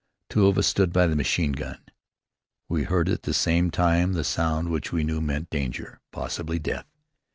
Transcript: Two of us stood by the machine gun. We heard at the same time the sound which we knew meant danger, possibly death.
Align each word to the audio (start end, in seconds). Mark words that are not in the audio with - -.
Two 0.31 0.47
of 0.47 0.57
us 0.57 0.65
stood 0.65 0.91
by 0.91 1.05
the 1.05 1.15
machine 1.15 1.51
gun. 1.51 1.79
We 2.67 2.85
heard 2.85 3.07
at 3.07 3.21
the 3.21 3.35
same 3.35 3.69
time 3.69 4.13
the 4.13 4.23
sound 4.23 4.69
which 4.71 4.91
we 4.91 5.03
knew 5.03 5.21
meant 5.21 5.51
danger, 5.51 5.99
possibly 6.11 6.57
death. 6.57 6.87